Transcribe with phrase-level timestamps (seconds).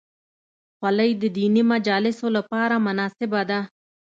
[0.77, 3.59] خولۍ د دیني مجالسو لپاره مناسبه ده.